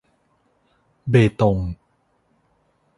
[1.09, 1.57] เบตง